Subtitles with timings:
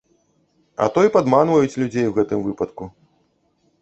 [0.85, 2.83] А то і падманваюць людзей ў гэтым выпадку.